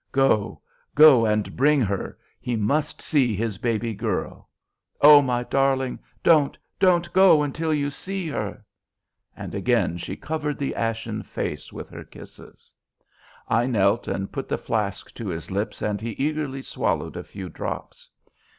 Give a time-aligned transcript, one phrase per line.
[0.13, 0.63] Go
[0.95, 2.17] go and bring her.
[2.39, 4.49] He must see his baby girl.
[4.99, 8.65] Oh, my darling, don't don't go until you see her."
[9.37, 12.73] And again she covered the ashen face with her kisses.
[13.47, 17.47] I knelt and put the flask to his lips and he eagerly swallowed a few
[17.47, 18.09] drops.